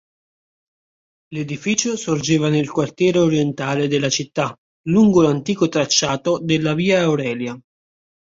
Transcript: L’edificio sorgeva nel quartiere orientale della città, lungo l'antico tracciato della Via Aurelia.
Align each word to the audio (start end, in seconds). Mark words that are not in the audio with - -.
L’edificio 1.31 1.95
sorgeva 1.95 2.49
nel 2.49 2.71
quartiere 2.71 3.19
orientale 3.19 3.87
della 3.87 4.09
città, 4.09 4.57
lungo 4.87 5.21
l'antico 5.21 5.67
tracciato 5.69 6.39
della 6.41 6.73
Via 6.73 7.03
Aurelia. 7.03 7.55